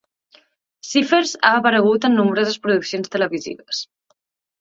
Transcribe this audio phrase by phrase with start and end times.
[0.91, 3.83] Cyphers ha aparegut en nombroses produccions televisives.